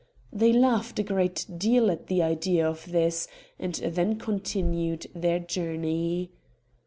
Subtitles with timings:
[0.33, 3.27] They laughed a great deal at the idea of this,
[3.59, 6.31] and then continued their journey.